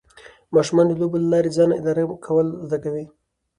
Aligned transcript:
ماشومان 0.55 0.85
د 0.87 0.91
لوبو 1.01 1.17
له 1.23 1.27
لارې 1.33 1.49
ځان 1.57 1.69
اداره 1.79 2.03
کول 2.25 2.47
زده 2.67 2.77
کوي. 2.83 3.05